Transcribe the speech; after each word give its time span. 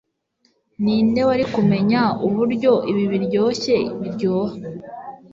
ninde 0.81 1.21
wari 1.27 1.45
kumenya 1.53 2.01
uburyo 2.25 2.73
ibi 2.91 3.03
biryoshye 3.11 3.75
biryoha 4.01 4.55